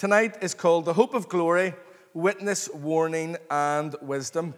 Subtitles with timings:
[0.00, 1.74] Tonight is called The Hope of Glory
[2.14, 4.54] Witness, Warning, and Wisdom.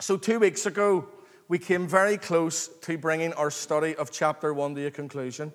[0.00, 1.06] So, two weeks ago,
[1.46, 5.52] we came very close to bringing our study of chapter 1 to a conclusion.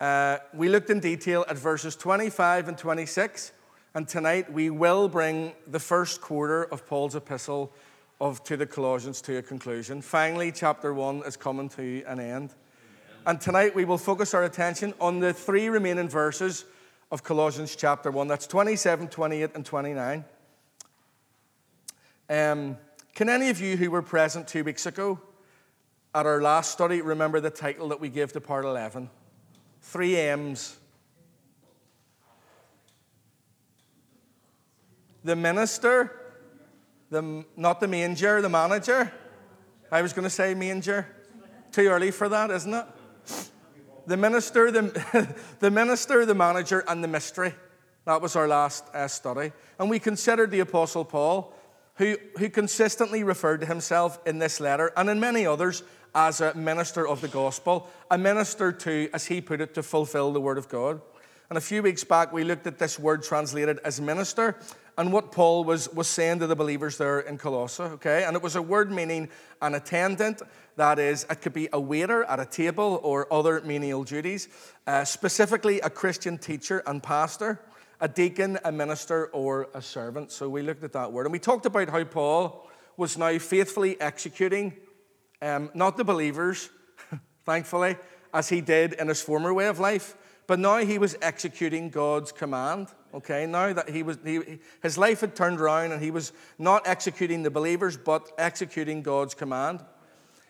[0.00, 3.50] Uh, we looked in detail at verses 25 and 26,
[3.96, 7.72] and tonight we will bring the first quarter of Paul's epistle
[8.20, 10.00] of, to the Colossians to a conclusion.
[10.00, 12.54] Finally, chapter 1 is coming to an end.
[13.26, 16.64] And tonight we will focus our attention on the three remaining verses
[17.10, 18.28] of Colossians chapter 1.
[18.28, 20.24] That's 27, 28, and 29.
[22.28, 22.76] Um,
[23.14, 25.20] can any of you who were present two weeks ago
[26.14, 29.08] at our last study remember the title that we gave to part 11?
[29.82, 30.76] Three M's.
[35.22, 36.20] The minister,
[37.10, 39.12] the, not the manger, the manager.
[39.90, 41.06] I was going to say manger.
[41.72, 42.86] Too early for that, isn't it?
[44.06, 47.54] The minister, the, the minister, the manager, and the mystery.
[48.04, 49.52] That was our last uh, study.
[49.78, 51.52] And we considered the Apostle Paul,
[51.96, 55.82] who, who consistently referred to himself in this letter and in many others
[56.14, 60.32] as a minister of the gospel, a minister to, as he put it, to fulfill
[60.32, 61.00] the word of God.
[61.50, 64.56] And a few weeks back, we looked at this word translated as minister
[64.98, 68.24] and what Paul was, was saying to the believers there in Colossae, okay?
[68.24, 69.28] And it was a word meaning
[69.60, 70.40] an attendant,
[70.76, 74.48] that is, it could be a waiter at a table or other menial duties,
[74.86, 77.60] uh, specifically a Christian teacher and pastor,
[78.00, 80.30] a deacon, a minister, or a servant.
[80.30, 81.26] So we looked at that word.
[81.26, 84.74] And we talked about how Paul was now faithfully executing
[85.42, 86.70] um, not the believers,
[87.44, 87.96] thankfully,
[88.32, 90.14] as he did in his former way of life,
[90.46, 92.88] but now he was executing God's command.
[93.14, 96.86] Okay, now that he was, he, his life had turned around and he was not
[96.86, 99.82] executing the believers, but executing God's command.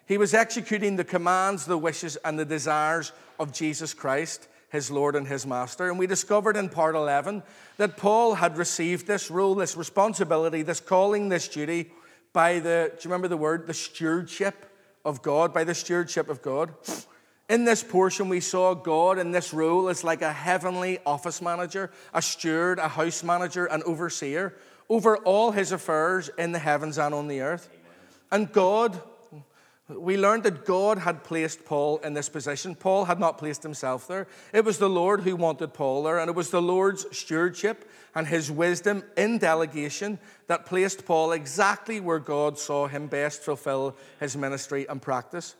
[0.07, 5.17] He was executing the commands, the wishes, and the desires of Jesus Christ, his Lord
[5.17, 5.89] and his Master.
[5.89, 7.43] And we discovered in part 11
[7.77, 11.91] that Paul had received this role, this responsibility, this calling, this duty
[12.33, 13.67] by the, do you remember the word?
[13.67, 14.71] The stewardship
[15.05, 16.75] of God, by the stewardship of God.
[17.49, 21.91] In this portion, we saw God in this role as like a heavenly office manager,
[22.13, 24.55] a steward, a house manager, an overseer
[24.89, 27.69] over all his affairs in the heavens and on the earth.
[28.31, 29.01] And God,
[29.89, 32.75] we learned that God had placed Paul in this position.
[32.75, 34.27] Paul had not placed himself there.
[34.53, 38.27] It was the Lord who wanted Paul there, and it was the Lord's stewardship and
[38.27, 44.37] his wisdom in delegation that placed Paul exactly where God saw him best fulfill his
[44.37, 45.55] ministry and practice.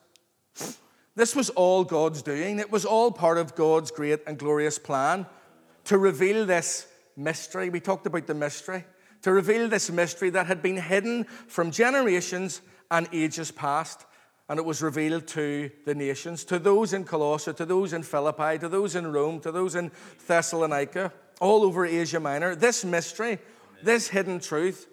[1.15, 2.59] This was all God's doing.
[2.59, 5.27] It was all part of God's great and glorious plan
[5.85, 7.71] to reveal this mystery.
[7.71, 8.85] We talked about the mystery.
[9.23, 12.61] To reveal this mystery that had been hidden from generations
[12.91, 14.05] and ages past.
[14.49, 18.59] And it was revealed to the nations, to those in Colossae, to those in Philippi,
[18.59, 19.91] to those in Rome, to those in
[20.27, 22.55] Thessalonica, all over Asia Minor.
[22.55, 23.39] This mystery,
[23.83, 24.87] this hidden truth,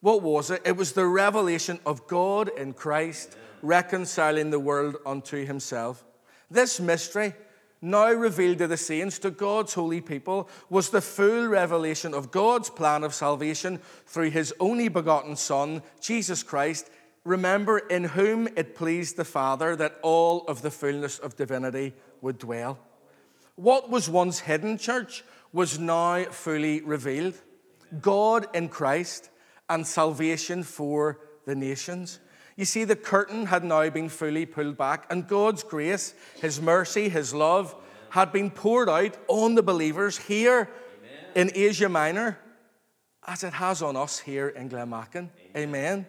[0.00, 0.62] what was it?
[0.64, 6.04] It was the revelation of God in Christ reconciling the world unto himself.
[6.50, 7.34] This mystery,
[7.80, 12.70] now revealed to the saints, to God's holy people, was the full revelation of God's
[12.70, 16.90] plan of salvation through his only begotten Son, Jesus Christ.
[17.28, 22.38] Remember, in whom it pleased the Father that all of the fullness of divinity would
[22.38, 22.78] dwell.
[23.54, 25.22] What was once hidden, church,
[25.52, 27.34] was now fully revealed.
[28.00, 29.28] God in Christ
[29.68, 32.18] and salvation for the nations.
[32.56, 37.10] You see, the curtain had now been fully pulled back, and God's grace, His mercy,
[37.10, 37.74] His love
[38.08, 40.70] had been poured out on the believers here
[41.34, 42.38] in Asia Minor
[43.26, 45.28] as it has on us here in Glenmachan.
[45.54, 45.68] Amen.
[45.68, 46.06] Amen.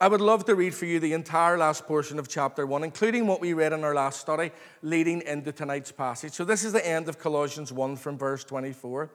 [0.00, 3.28] I would love to read for you the entire last portion of chapter 1, including
[3.28, 4.50] what we read in our last study,
[4.82, 6.32] leading into tonight's passage.
[6.32, 9.10] So, this is the end of Colossians 1 from verse 24.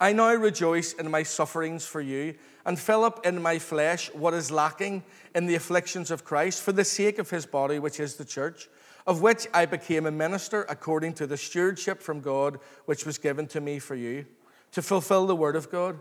[0.00, 2.34] I now rejoice in my sufferings for you
[2.64, 6.72] and fill up in my flesh what is lacking in the afflictions of Christ for
[6.72, 8.68] the sake of his body, which is the church,
[9.06, 13.46] of which I became a minister according to the stewardship from God which was given
[13.48, 14.24] to me for you,
[14.72, 15.98] to fulfill the word of God.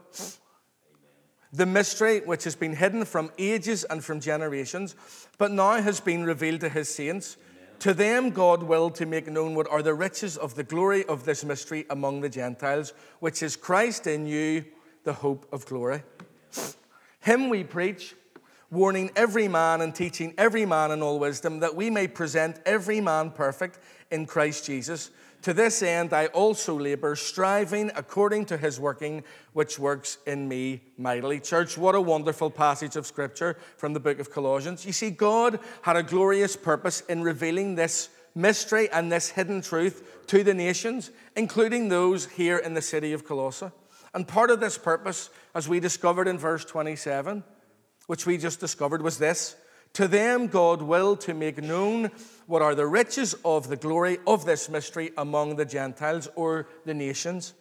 [1.51, 4.95] The mystery which has been hidden from ages and from generations,
[5.37, 7.37] but now has been revealed to his saints.
[7.79, 11.23] To them, God willed to make known what are the riches of the glory of
[11.23, 14.65] this mystery among the Gentiles, which is Christ in you,
[15.05, 16.03] the hope of glory.
[17.21, 18.15] Him we preach,
[18.69, 23.01] warning every man and teaching every man in all wisdom, that we may present every
[23.01, 23.79] man perfect
[24.11, 25.09] in Christ Jesus.
[25.43, 30.81] To this end, I also labor, striving according to his working, which works in me
[30.97, 31.39] mightily.
[31.39, 34.85] Church, what a wonderful passage of scripture from the book of Colossians.
[34.85, 40.25] You see, God had a glorious purpose in revealing this mystery and this hidden truth
[40.27, 43.71] to the nations, including those here in the city of Colossae.
[44.13, 47.43] And part of this purpose, as we discovered in verse 27,
[48.07, 49.55] which we just discovered, was this
[49.99, 52.09] To them God willed to make known
[52.47, 56.93] what are the riches of the glory of this mystery among the Gentiles or the
[56.93, 57.53] nations,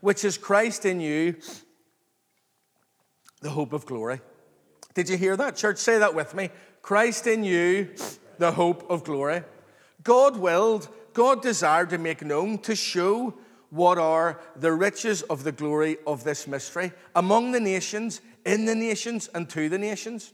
[0.00, 1.36] which is Christ in you,
[3.40, 4.20] the hope of glory.
[4.94, 5.78] Did you hear that, church?
[5.78, 6.50] Say that with me.
[6.82, 7.94] Christ in you,
[8.38, 9.44] the hope of glory.
[10.02, 13.32] God willed, God desired to make known, to show
[13.70, 18.74] what are the riches of the glory of this mystery among the nations, in the
[18.74, 20.32] nations, and to the nations.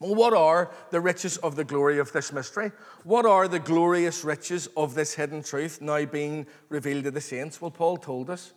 [0.00, 2.70] Well, what are the riches of the glory of this mystery?
[3.02, 7.60] What are the glorious riches of this hidden truth now being revealed to the saints?
[7.60, 8.52] Well, Paul told us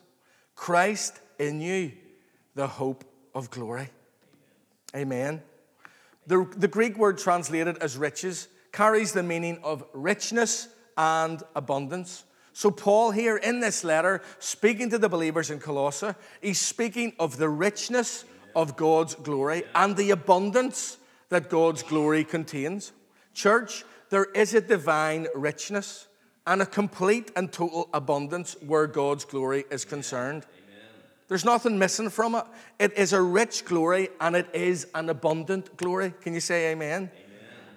[0.55, 1.93] Christ in you,
[2.53, 3.03] the hope
[3.33, 3.89] of glory.
[4.95, 5.41] Amen.
[6.27, 10.67] The, the Greek word translated as riches carries the meaning of richness
[10.97, 12.23] and abundance.
[12.53, 17.37] So, Paul, here in this letter, speaking to the believers in Colossae, he's speaking of
[17.37, 20.97] the richness of God's glory and the abundance
[21.31, 22.91] that God's glory contains.
[23.33, 26.07] Church, there is a divine richness
[26.45, 30.45] and a complete and total abundance where God's glory is concerned.
[31.29, 32.43] There's nothing missing from it.
[32.77, 36.13] It is a rich glory and it is an abundant glory.
[36.21, 37.03] Can you say amen?
[37.03, 37.09] amen?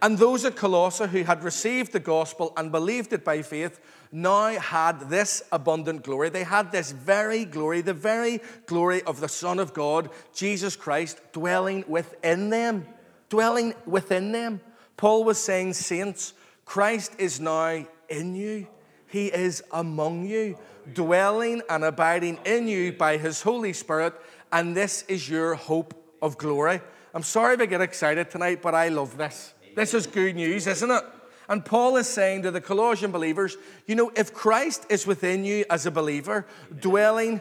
[0.03, 3.79] And those at Colossae who had received the gospel and believed it by faith
[4.11, 6.31] now had this abundant glory.
[6.31, 11.21] They had this very glory, the very glory of the Son of God, Jesus Christ,
[11.33, 12.87] dwelling within them.
[13.35, 14.61] Dwelling within them.
[14.97, 16.35] Paul was saying, Saints,
[16.65, 18.69] Christ is now in you,
[19.09, 20.57] He is among you
[20.93, 24.15] dwelling and abiding in you by His Holy Spirit,
[24.53, 26.81] and this is your hope of glory.
[27.15, 29.55] I'm sorry if I get excited tonight, but I love this.
[29.75, 31.03] This is good news, isn't it?
[31.49, 33.57] And Paul is saying to the Colossian believers,
[33.87, 36.47] you know, if Christ is within you as a believer,
[36.81, 37.41] dwelling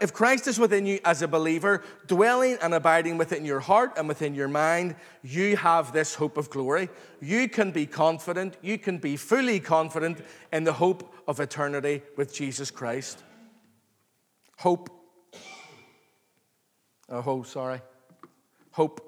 [0.00, 4.08] if Christ is within you as a believer, dwelling and abiding within your heart and
[4.08, 6.88] within your mind, you have this hope of glory.
[7.20, 10.20] You can be confident, you can be fully confident
[10.52, 13.22] in the hope of eternity with Jesus Christ.
[14.58, 14.90] Hope.
[17.08, 17.80] Oh, hope, sorry.
[18.70, 19.02] Hope.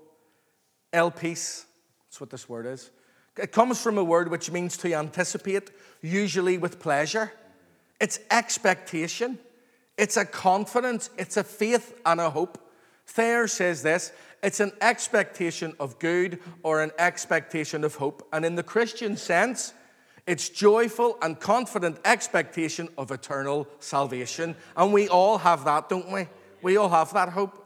[0.92, 1.64] Elpis.
[2.06, 2.90] That's what this word is.
[3.36, 5.70] It comes from a word which means to anticipate,
[6.02, 7.32] usually with pleasure.
[8.00, 9.38] It's expectation.
[9.98, 12.56] It's a confidence, it's a faith and a hope.
[13.06, 14.12] Thayer says this
[14.42, 18.26] it's an expectation of good or an expectation of hope.
[18.32, 19.74] And in the Christian sense,
[20.26, 24.54] it's joyful and confident expectation of eternal salvation.
[24.76, 26.28] And we all have that, don't we?
[26.62, 27.64] We all have that hope.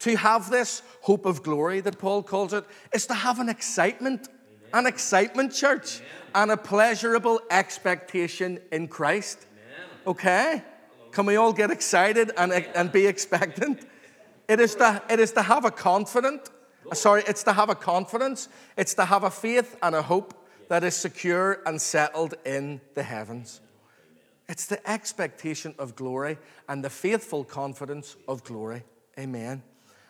[0.00, 4.28] To have this hope of glory that Paul calls it is to have an excitement,
[4.72, 6.00] an excitement, church,
[6.34, 9.46] and a pleasurable expectation in Christ.
[10.06, 10.62] Okay?
[11.16, 13.86] Can we all get excited and, and be expectant?
[14.48, 16.50] It is, to, it is to have a confident,
[16.92, 20.34] sorry, it's to have a confidence, it's to have a faith and a hope
[20.68, 23.62] that is secure and settled in the heavens.
[24.46, 26.36] It's the expectation of glory
[26.68, 28.82] and the faithful confidence of glory.
[29.18, 29.62] Amen.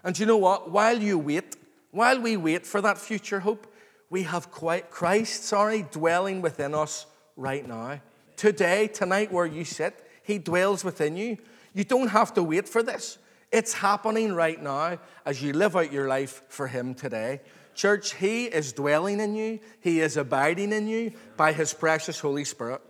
[0.02, 0.72] And you know what?
[0.72, 1.54] While you wait,
[1.92, 3.72] while we wait for that future hope,
[4.10, 7.06] we have Christ, sorry, dwelling within us
[7.36, 8.00] right now.
[8.34, 11.38] Today, tonight, where you sit, he dwells within you.
[11.72, 13.18] You don't have to wait for this.
[13.52, 17.40] It's happening right now as you live out your life for Him today.
[17.74, 22.44] Church, He is dwelling in you, He is abiding in you by His precious Holy
[22.44, 22.80] Spirit.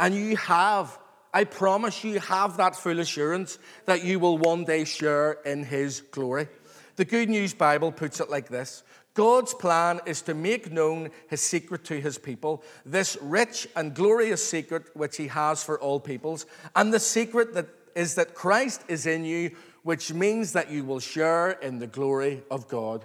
[0.00, 0.98] And you have,
[1.32, 6.00] I promise you, have that full assurance that you will one day share in His
[6.00, 6.48] glory.
[6.96, 8.82] The Good News Bible puts it like this
[9.14, 14.42] God's plan is to make known his secret to his people, this rich and glorious
[14.44, 16.46] secret which he has for all peoples.
[16.74, 19.50] And the secret that is that Christ is in you,
[19.82, 23.04] which means that you will share in the glory of God.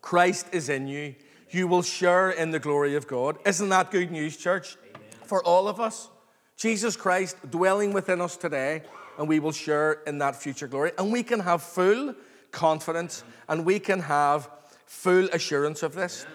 [0.00, 1.14] Christ is in you.
[1.50, 3.38] You will share in the glory of God.
[3.46, 4.76] Isn't that good news, church?
[4.94, 5.08] Amen.
[5.24, 6.08] For all of us.
[6.56, 8.82] Jesus Christ dwelling within us today,
[9.18, 10.92] and we will share in that future glory.
[10.98, 12.14] And we can have full
[12.50, 14.50] confidence and we can have
[14.86, 16.26] full assurance of this.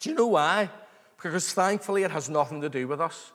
[0.00, 0.70] Do you know why?
[1.16, 3.32] Because thankfully it has nothing to do with us.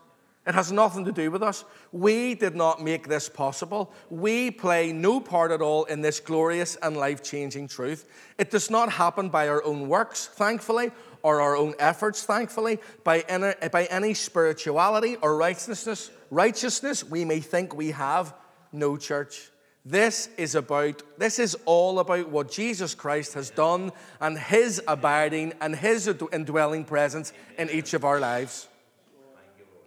[0.48, 1.64] It has nothing to do with us.
[1.92, 3.94] We did not make this possible.
[4.10, 8.10] We play no part at all in this glorious and life changing truth.
[8.40, 13.20] It does not happen by our own works, thankfully, or our own efforts, thankfully, by
[13.30, 18.34] any, by any spirituality or righteousness, righteousness we may think we have.
[18.72, 19.52] No, church.
[19.84, 25.54] This is about, this is all about what Jesus Christ has done and his abiding
[25.60, 28.68] and his indwelling presence in each of our lives.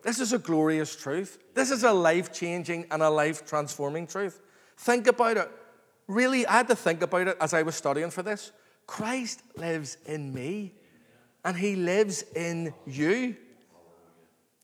[0.02, 1.38] This is a glorious truth.
[1.54, 4.40] This is a life changing and a life transforming truth.
[4.76, 5.50] Think about it.
[6.08, 8.52] Really, I had to think about it as I was studying for this.
[8.86, 10.74] Christ lives in me,
[11.44, 13.36] and He lives in you,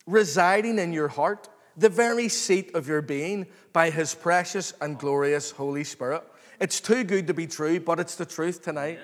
[0.06, 1.48] residing in your heart,
[1.80, 6.22] the very seat of your being, by His precious and glorious Holy Spirit.
[6.60, 8.98] It's too good to be true, but it's the truth tonight.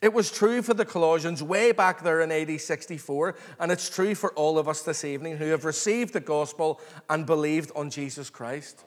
[0.00, 4.14] It was true for the Colossians way back there in AD 64, and it's true
[4.14, 6.80] for all of us this evening who have received the gospel
[7.10, 8.84] and believed on Jesus Christ.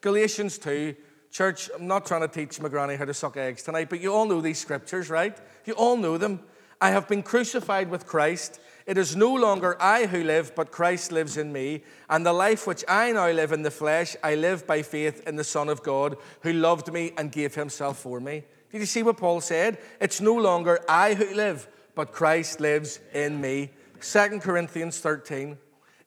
[0.00, 0.96] Galatians 2
[1.30, 4.10] Church, I'm not trying to teach my granny how to suck eggs tonight, but you
[4.10, 5.36] all know these scriptures, right?
[5.66, 6.40] You all know them.
[6.80, 8.58] I have been crucified with Christ.
[8.86, 11.82] It is no longer I who live, but Christ lives in me.
[12.08, 15.34] And the life which I now live in the flesh, I live by faith in
[15.34, 18.44] the Son of God, who loved me and gave himself for me.
[18.70, 19.78] Did you see what Paul said?
[20.00, 21.66] It's no longer I who live,
[21.96, 23.70] but Christ lives in me.
[24.00, 25.58] 2 Corinthians 13.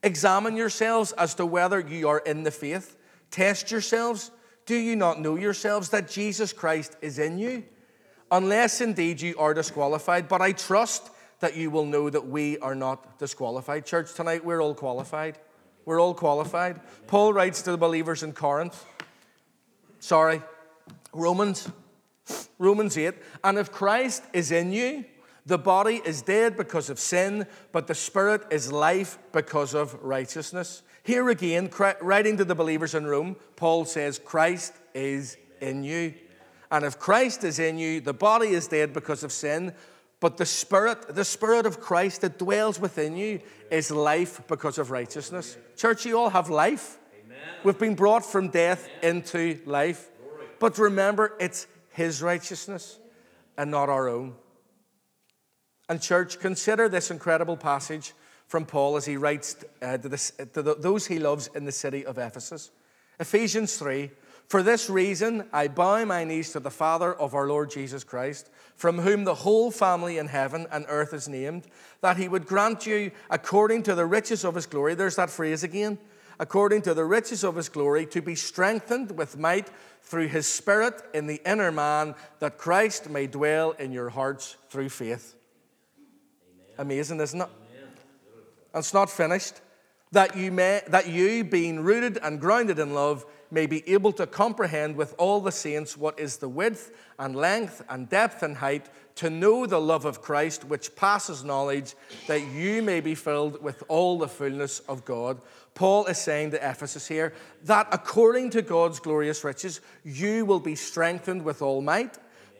[0.01, 2.95] Examine yourselves as to whether you are in the faith.
[3.29, 4.31] Test yourselves.
[4.65, 7.65] Do you not know yourselves that Jesus Christ is in you?
[8.31, 10.29] Unless indeed you are disqualified.
[10.29, 11.09] But I trust
[11.39, 13.85] that you will know that we are not disqualified.
[13.85, 15.37] Church, tonight we're all qualified.
[15.85, 16.79] We're all qualified.
[17.07, 18.85] Paul writes to the believers in Corinth.
[19.99, 20.41] Sorry,
[21.13, 21.69] Romans.
[22.59, 23.15] Romans 8.
[23.43, 25.05] And if Christ is in you,
[25.45, 30.83] the body is dead because of sin, but the spirit is life because of righteousness.
[31.01, 36.13] Here again, writing to the believers in Rome, Paul says, Christ is in you.
[36.69, 39.73] And if Christ is in you, the body is dead because of sin,
[40.19, 43.39] but the spirit, the spirit of Christ that dwells within you,
[43.71, 45.57] is life because of righteousness.
[45.77, 46.97] Church, you all have life.
[47.63, 50.09] We've been brought from death into life.
[50.59, 52.99] But remember, it's His righteousness
[53.57, 54.35] and not our own.
[55.89, 58.13] And, church, consider this incredible passage
[58.47, 61.71] from Paul as he writes uh, to, this, to the, those he loves in the
[61.71, 62.71] city of Ephesus.
[63.19, 64.11] Ephesians 3
[64.49, 68.49] For this reason I bow my knees to the Father of our Lord Jesus Christ,
[68.75, 71.67] from whom the whole family in heaven and earth is named,
[72.01, 75.63] that he would grant you, according to the riches of his glory, there's that phrase
[75.63, 75.99] again,
[76.39, 79.69] according to the riches of his glory, to be strengthened with might
[80.01, 84.89] through his Spirit in the inner man, that Christ may dwell in your hearts through
[84.89, 85.35] faith.
[86.79, 87.49] Amazing, isn't it?
[88.73, 89.61] and it's not finished,
[90.11, 94.27] that you, may, that you, being rooted and grounded in love, may be able to
[94.27, 98.89] comprehend with all the saints what is the width and length and depth and height,
[99.15, 101.95] to know the love of Christ which passes knowledge,
[102.27, 105.41] that you may be filled with all the fullness of God.
[105.73, 110.75] Paul is saying to Ephesus here that according to God's glorious riches, you will be
[110.75, 112.17] strengthened with all might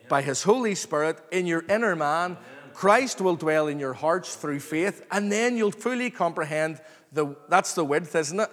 [0.08, 2.36] by his Holy Spirit in your inner man
[2.80, 6.80] Christ will dwell in your hearts through faith, and then you'll fully comprehend
[7.12, 8.50] the that's the width, isn't it?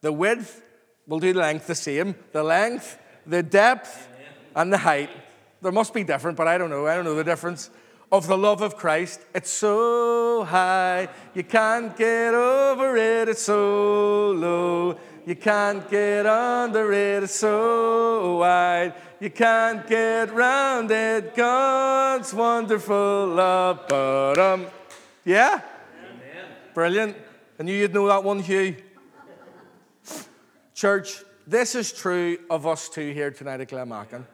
[0.00, 0.62] The width,
[1.06, 2.14] we'll do the length the same.
[2.32, 4.08] The length, the depth,
[4.54, 5.10] and the height.
[5.62, 6.86] There must be different, but I don't know.
[6.86, 7.70] I don't know the difference.
[8.12, 9.20] Of the love of Christ.
[9.34, 13.28] It's so high, you can't get over it.
[13.28, 17.24] It's so low, you can't get under it.
[17.24, 18.94] It's so wide.
[19.20, 21.34] You can't get round it.
[21.34, 23.86] God's wonderful love.
[23.88, 24.66] But um,
[25.24, 25.62] yeah,
[25.98, 26.46] Amen.
[26.74, 27.16] brilliant.
[27.58, 28.76] I knew you'd know that one, Hugh.
[30.74, 34.24] Church, this is true of us too here tonight at Glenmachan.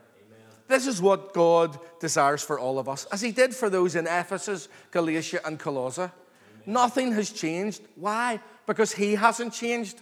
[0.69, 4.07] This is what God desires for all of us, as He did for those in
[4.07, 6.11] Ephesus, Galatia, and Colossae.
[6.65, 7.83] Nothing has changed.
[7.97, 8.41] Why?
[8.67, 10.01] Because He hasn't changed.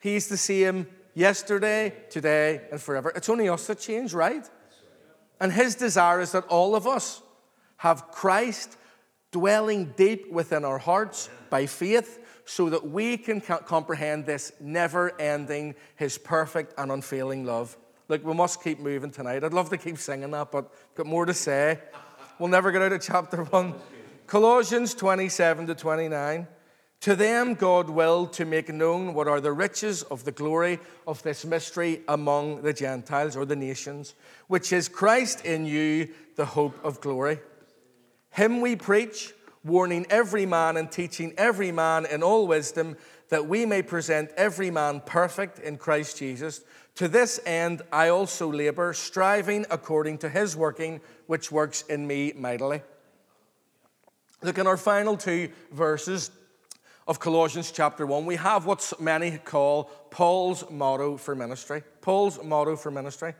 [0.00, 3.12] He's the same yesterday, today, and forever.
[3.14, 4.48] It's only us that change, right?
[5.40, 7.22] And his desire is that all of us
[7.78, 8.76] have Christ
[9.32, 15.74] dwelling deep within our hearts by faith so that we can comprehend this never ending,
[15.96, 17.76] his perfect and unfailing love.
[18.08, 19.42] Look, we must keep moving tonight.
[19.42, 21.80] I'd love to keep singing that, but got more to say.
[22.38, 23.74] We'll never get out of chapter 1.
[24.28, 26.46] Colossians 27 to 29.
[27.00, 31.22] To them, God willed to make known what are the riches of the glory of
[31.22, 34.14] this mystery among the Gentiles or the nations,
[34.46, 37.40] which is Christ in you, the hope of glory.
[38.30, 39.34] Him we preach,
[39.66, 42.96] warning every man and teaching every man in all wisdom,
[43.28, 46.60] that we may present every man perfect in Christ Jesus.
[46.96, 52.32] To this end, I also labor, striving according to his working, which works in me
[52.36, 52.82] mightily.
[54.42, 56.30] Look in our final two verses
[57.06, 61.82] of Colossians chapter 1, we have what many call Paul's motto for ministry.
[62.00, 63.34] Paul's motto for ministry.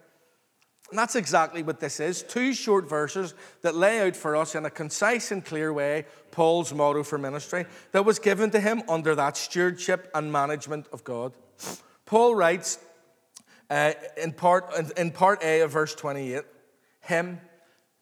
[0.91, 4.65] And that's exactly what this is two short verses that lay out for us in
[4.65, 9.15] a concise and clear way Paul's motto for ministry that was given to him under
[9.17, 11.33] that stewardship and management of God.
[12.05, 12.79] Paul writes,
[13.69, 16.45] Uh, in, part, in part A of verse 28,
[17.01, 17.41] Him,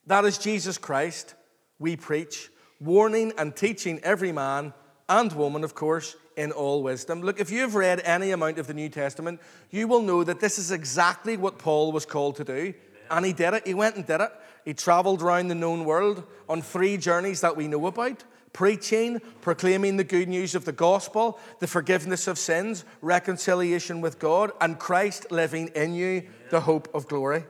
[0.07, 1.35] that is Jesus Christ,
[1.79, 2.51] we preach,
[2.81, 4.75] warning and teaching every man
[5.09, 7.23] and woman, of course, in all wisdom.
[7.23, 10.59] Look, if you've read any amount of the New Testament, you will know that this
[10.59, 12.75] is exactly what Paul was called to do.
[13.11, 13.67] And he did it.
[13.67, 14.31] He went and did it.
[14.65, 18.25] He traveled around the known world on three journeys that we know about
[18.55, 24.53] preaching, proclaiming the good news of the gospel, the forgiveness of sins, reconciliation with God,
[24.61, 27.45] and Christ living in you, the hope of glory.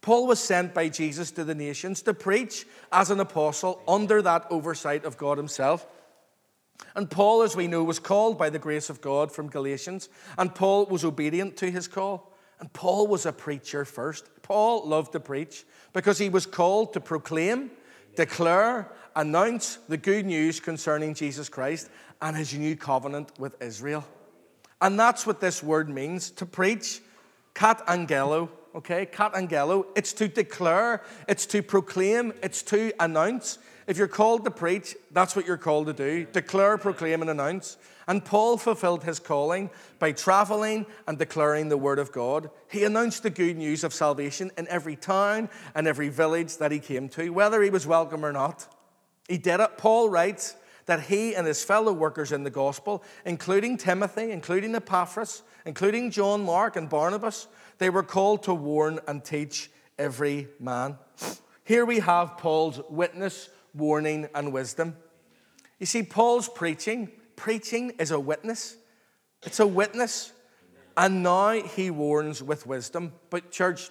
[0.00, 4.46] Paul was sent by Jesus to the nations to preach as an apostle under that
[4.48, 5.86] oversight of God Himself.
[6.94, 10.54] And Paul, as we know, was called by the grace of God from Galatians, and
[10.54, 12.34] Paul was obedient to his call.
[12.60, 14.28] And Paul was a preacher first.
[14.42, 17.70] Paul loved to preach because he was called to proclaim,
[18.16, 21.88] declare, announce the good news concerning Jesus Christ
[22.20, 24.04] and his new covenant with Israel.
[24.80, 27.00] And that's what this word means to preach,
[27.54, 29.06] katangello, okay?
[29.06, 29.86] Katangello.
[29.96, 33.58] It's to declare, it's to proclaim, it's to announce.
[33.88, 37.78] If you're called to preach, that's what you're called to do declare, proclaim, and announce.
[38.06, 42.50] And Paul fulfilled his calling by traveling and declaring the word of God.
[42.70, 46.78] He announced the good news of salvation in every town and every village that he
[46.80, 48.66] came to, whether he was welcome or not.
[49.26, 49.78] He did it.
[49.78, 55.42] Paul writes that he and his fellow workers in the gospel, including Timothy, including Epaphras,
[55.64, 60.98] including John Mark and Barnabas, they were called to warn and teach every man.
[61.64, 64.96] Here we have Paul's witness warning, and wisdom.
[65.78, 68.76] You see, Paul's preaching, preaching is a witness.
[69.44, 70.32] It's a witness.
[70.96, 73.12] And now he warns with wisdom.
[73.30, 73.90] But, church,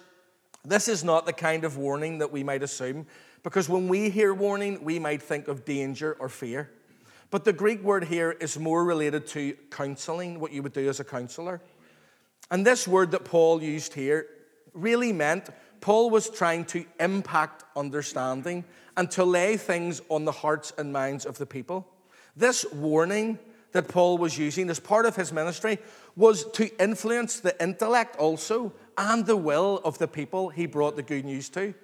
[0.64, 3.06] this is not the kind of warning that we might assume,
[3.42, 6.70] because when we hear warning, we might think of danger or fear.
[7.30, 11.00] But the Greek word here is more related to counseling, what you would do as
[11.00, 11.60] a counselor.
[12.50, 14.26] And this word that Paul used here
[14.74, 15.48] really meant
[15.80, 18.64] Paul was trying to impact understanding
[18.96, 21.86] and to lay things on the hearts and minds of the people.
[22.36, 23.38] This warning
[23.72, 25.78] that Paul was using as part of his ministry
[26.16, 31.02] was to influence the intellect also and the will of the people he brought the
[31.02, 31.74] good news to.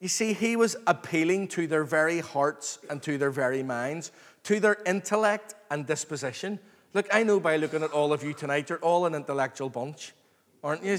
[0.00, 4.60] You see, he was appealing to their very hearts and to their very minds, to
[4.60, 6.58] their intellect and disposition.
[6.92, 10.12] Look, I know by looking at all of you tonight, you're all an intellectual bunch,
[10.62, 10.98] aren't you?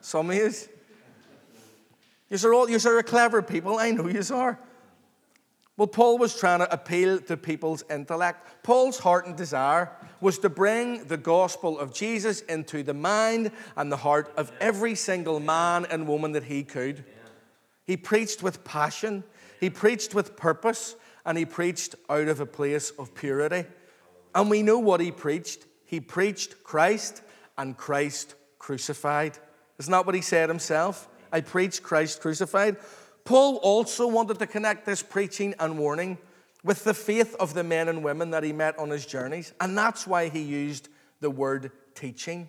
[0.00, 0.50] Some of you.
[2.30, 4.58] You're all oh, you're clever people, I know you are.
[5.76, 8.62] Well, Paul was trying to appeal to people's intellect.
[8.62, 9.90] Paul's heart and desire
[10.20, 14.94] was to bring the gospel of Jesus into the mind and the heart of every
[14.94, 17.04] single man and woman that he could.
[17.86, 19.24] He preached with passion,
[19.58, 23.64] he preached with purpose, and he preached out of a place of purity.
[24.34, 25.64] And we know what he preached.
[25.86, 27.22] He preached Christ
[27.58, 29.38] and Christ crucified.
[29.78, 31.08] Isn't that what he said himself?
[31.32, 32.76] I preach Christ crucified.
[33.24, 36.18] Paul also wanted to connect this preaching and warning
[36.64, 39.76] with the faith of the men and women that he met on his journeys, and
[39.76, 40.88] that's why he used
[41.20, 42.48] the word teaching.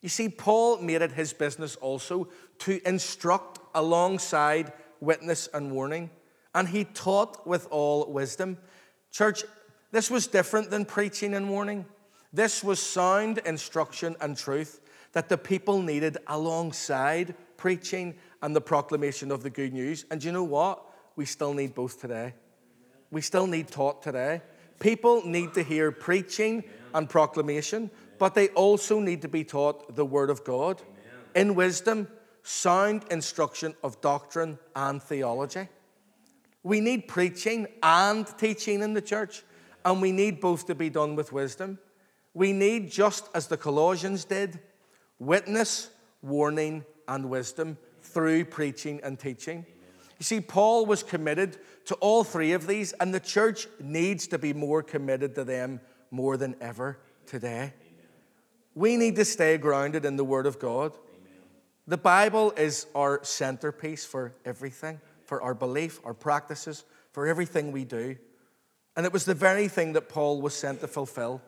[0.00, 2.28] You see, Paul made it his business also
[2.60, 6.10] to instruct alongside witness and warning,
[6.54, 8.58] and he taught with all wisdom.
[9.12, 9.44] Church,
[9.92, 11.86] this was different than preaching and warning.
[12.32, 14.80] This was sound instruction and truth
[15.14, 20.04] that the people needed alongside preaching and the proclamation of the good news.
[20.10, 20.84] And you know what?
[21.16, 22.34] We still need both today.
[23.10, 24.42] We still need taught today.
[24.80, 30.04] People need to hear preaching and proclamation, but they also need to be taught the
[30.04, 30.82] Word of God
[31.34, 32.08] in wisdom,
[32.42, 35.68] sound instruction of doctrine and theology.
[36.64, 39.44] We need preaching and teaching in the church,
[39.84, 41.78] and we need both to be done with wisdom.
[42.32, 44.58] We need, just as the Colossians did,
[45.18, 45.90] witness,
[46.22, 49.66] warning, and wisdom through preaching and teaching.
[50.18, 54.38] You see, Paul was committed to all three of these, and the church needs to
[54.38, 57.74] be more committed to them more than ever today.
[58.74, 60.96] We need to stay grounded in the Word of God.
[61.86, 67.84] The Bible is our centerpiece for everything, for our belief, our practices, for everything we
[67.84, 68.16] do.
[68.96, 71.42] And it was the very thing that Paul was sent to fulfill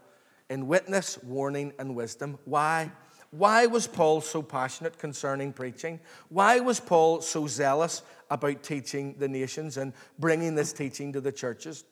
[0.50, 2.38] in witness, warning, and wisdom.
[2.44, 2.90] Why?
[3.30, 6.00] Why was Paul so passionate concerning preaching?
[6.28, 11.32] Why was Paul so zealous about teaching the nations and bringing this teaching to the
[11.32, 11.84] churches?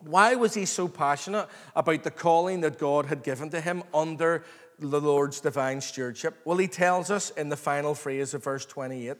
[0.00, 4.44] Why was he so passionate about the calling that God had given to him under
[4.78, 6.40] the Lord's divine stewardship?
[6.44, 9.16] Well, he tells us in the final phrase of verse 28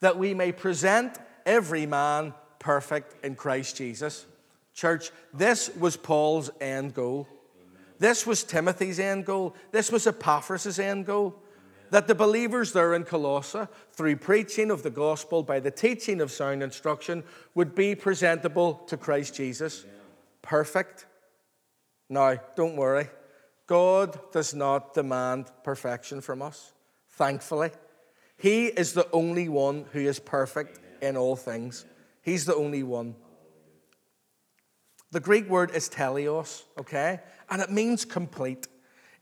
[0.00, 4.26] that we may present every man perfect in Christ Jesus.
[4.74, 7.28] Church, this was Paul's end goal.
[8.02, 9.54] This was Timothy's end goal.
[9.70, 11.36] This was Epaphras' end goal.
[11.90, 16.32] that the believers there in Colossae, through preaching of the gospel by the teaching of
[16.32, 17.22] sound instruction,
[17.54, 19.84] would be presentable to Christ Jesus.
[20.40, 21.06] Perfect.
[22.08, 23.08] Now, don't worry.
[23.66, 26.72] God does not demand perfection from us,
[27.10, 27.70] thankfully.
[28.36, 31.84] He is the only one who is perfect in all things.
[32.22, 33.14] He's the only one.
[35.12, 37.20] The Greek word is teleos, okay?
[37.50, 38.66] And it means complete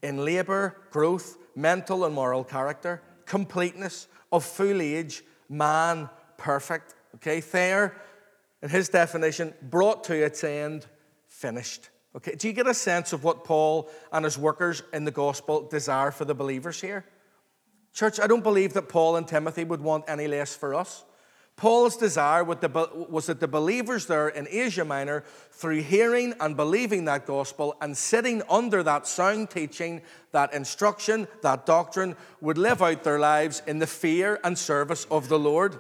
[0.03, 6.95] in labor, growth, mental and moral character, completeness, of full age, man, perfect.
[7.17, 7.97] Okay, Thayer,
[8.63, 10.87] in his definition, brought to its end,
[11.27, 11.91] finished.
[12.17, 15.69] Okay, do you get a sense of what Paul and his workers in the gospel
[15.69, 17.05] desire for the believers here?
[17.93, 21.05] Church, I don't believe that Paul and Timothy would want any less for us.
[21.61, 27.27] Paul's desire was that the believers there in Asia Minor, through hearing and believing that
[27.27, 30.01] gospel and sitting under that sound teaching,
[30.33, 35.29] that instruction, that doctrine, would live out their lives in the fear and service of
[35.29, 35.79] the Lord.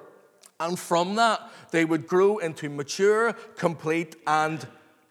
[0.60, 4.66] And from that, they would grow into mature, complete, and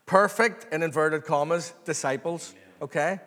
[0.06, 2.54] perfect, in inverted commas, disciples.
[2.80, 3.20] Okay?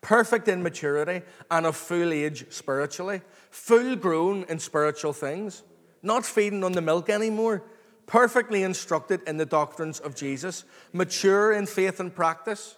[0.00, 5.62] Perfect in maturity and of full age spiritually, full grown in spiritual things
[6.02, 7.62] not feeding on the milk anymore,
[8.06, 12.76] perfectly instructed in the doctrines of Jesus, mature in faith and practice.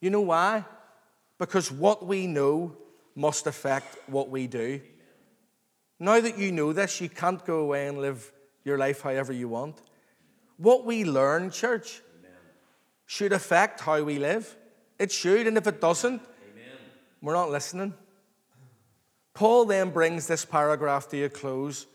[0.00, 0.64] You know why?
[1.38, 2.76] Because what we know
[3.14, 4.80] must affect what we do.
[6.00, 8.32] Now that you know this, you can't go away and live
[8.64, 9.80] your life however you want.
[10.56, 12.00] What we learn, church,
[13.06, 14.56] should affect how we live.
[14.98, 16.78] It should, and if it doesn't, Amen.
[17.20, 17.94] we're not listening.
[19.34, 21.86] Paul then brings this paragraph to a close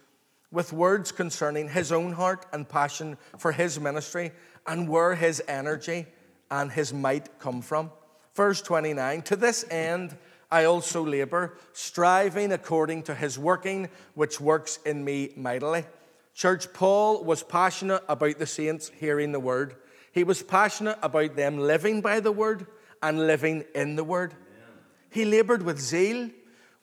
[0.51, 4.31] with words concerning his own heart and passion for his ministry
[4.65, 6.07] and where his energy
[6.49, 7.91] and his might come from.
[8.33, 10.17] Verse 29 To this end
[10.51, 15.85] I also labor, striving according to his working, which works in me mightily.
[16.33, 19.75] Church, Paul was passionate about the saints hearing the word.
[20.11, 22.65] He was passionate about them living by the word
[23.03, 24.33] and living in the word.
[25.11, 26.29] He labored with zeal,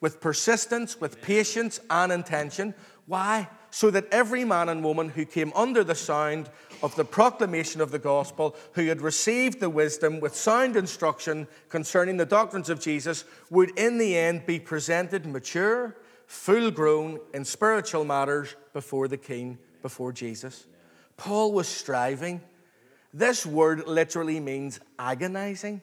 [0.01, 2.75] with persistence, with patience and intention.
[3.07, 3.49] Why?
[3.77, 6.49] so that every man and woman who came under the sound
[6.83, 12.17] of the proclamation of the gospel, who had received the wisdom with sound instruction concerning
[12.17, 15.95] the doctrines of Jesus, would in the end be presented mature,
[16.27, 20.67] full grown in spiritual matters before the King, before Jesus.
[21.19, 22.41] Paul was striving.
[23.13, 25.83] This word literally means agonizing.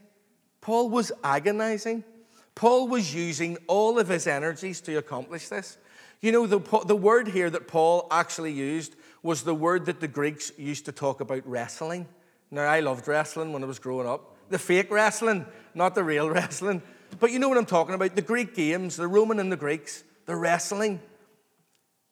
[0.61, 2.03] Paul was agonizing.
[2.55, 5.77] Paul was using all of his energies to accomplish this.
[6.21, 10.07] You know, the, the word here that Paul actually used was the word that the
[10.07, 12.07] Greeks used to talk about wrestling.
[12.51, 14.35] Now, I loved wrestling when I was growing up.
[14.49, 16.81] The fake wrestling, not the real wrestling.
[17.19, 18.15] But you know what I'm talking about?
[18.15, 21.01] The Greek games, the Roman and the Greeks, the wrestling.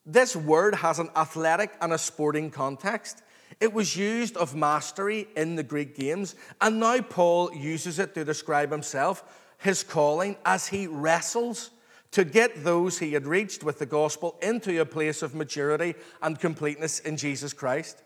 [0.04, 3.22] This word has an athletic and a sporting context.
[3.60, 8.24] It was used of mastery in the Greek games, and now Paul uses it to
[8.24, 9.22] describe himself,
[9.58, 11.70] his calling, as he wrestles
[12.12, 16.38] to get those he had reached with the gospel into a place of maturity and
[16.38, 18.02] completeness in Jesus Christ.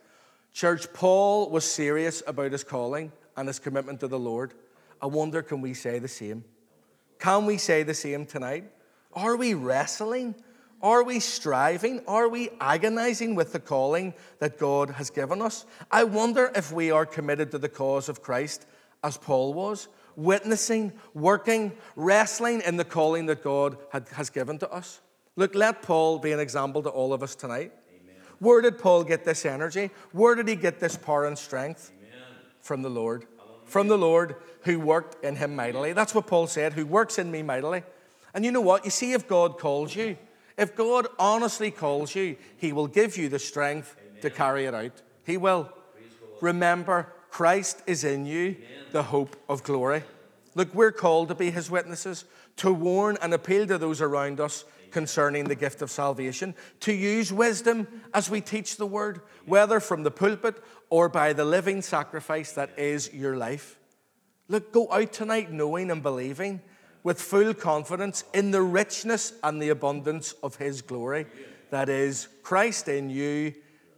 [0.52, 4.54] Church, Paul was serious about his calling and his commitment to the Lord.
[5.02, 6.44] I wonder, can we say the same?
[7.18, 8.70] Can we say the same tonight?
[9.12, 10.34] Are we wrestling?
[10.82, 12.02] Are we striving?
[12.06, 15.66] Are we agonizing with the calling that God has given us?
[15.90, 18.66] I wonder if we are committed to the cause of Christ
[19.02, 24.70] as Paul was witnessing, working, wrestling in the calling that God had, has given to
[24.70, 25.00] us.
[25.36, 27.72] Look, let Paul be an example to all of us tonight.
[27.90, 28.16] Amen.
[28.38, 29.90] Where did Paul get this energy?
[30.12, 31.92] Where did he get this power and strength?
[31.98, 32.18] Amen.
[32.60, 33.26] From the Lord.
[33.36, 33.60] Hallelujah.
[33.66, 35.92] From the Lord who worked in him mightily.
[35.92, 37.82] That's what Paul said, who works in me mightily.
[38.34, 38.84] And you know what?
[38.84, 40.16] You see, if God calls you,
[40.56, 44.22] if God honestly calls you, he will give you the strength Amen.
[44.22, 45.02] to carry it out.
[45.24, 45.70] He will.
[46.40, 48.56] Remember, Christ is in you,
[48.92, 50.04] the hope of glory.
[50.54, 52.24] Look, we're called to be his witnesses,
[52.56, 57.34] to warn and appeal to those around us concerning the gift of salvation, to use
[57.34, 62.52] wisdom as we teach the word, whether from the pulpit or by the living sacrifice
[62.52, 63.78] that is your life.
[64.48, 66.62] Look, go out tonight knowing and believing
[67.02, 71.26] with full confidence in the richness and the abundance of his glory.
[71.68, 73.52] That is, Christ in you,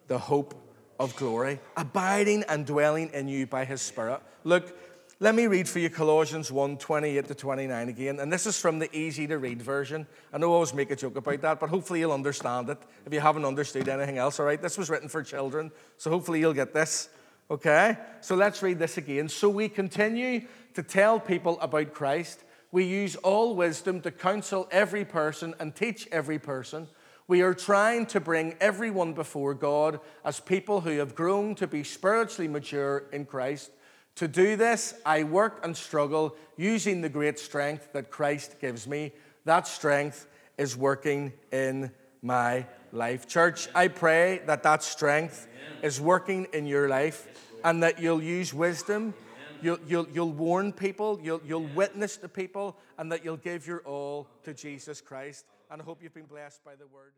[0.09, 0.68] the hope
[0.99, 4.21] of glory, abiding and dwelling in you by his Spirit.
[4.45, 4.77] Look,
[5.21, 8.21] let me read for you Colossians 1 28 to 29 again.
[8.21, 10.07] And this is from the easy to read version.
[10.33, 13.13] I know I always make a joke about that, but hopefully you'll understand it if
[13.13, 14.63] you haven't understood anything else, all right?
[14.63, 17.09] This was written for children, so hopefully you'll get this,
[17.51, 17.97] okay?
[18.21, 19.29] So let's read this again.
[19.29, 20.43] So we continue
[20.75, 26.07] to tell people about Christ We use all wisdom to counsel every person and teach
[26.13, 26.89] every person.
[27.29, 31.85] We are trying to bring everyone before God as people who have grown to be
[31.85, 33.71] spiritually mature in Christ.
[34.14, 39.12] To do this, I work and struggle using the great strength that Christ gives me.
[39.45, 41.91] That strength is working in
[42.23, 43.29] my life.
[43.29, 45.49] Church, I pray that that strength
[45.83, 47.29] is working in your life
[47.62, 49.12] and that you'll use wisdom.
[49.61, 53.81] You'll, you'll, you'll warn people, you'll, you'll witness to people, and that you'll give your
[53.81, 55.45] all to Jesus Christ.
[55.71, 57.13] And I hope you've been blessed by the word.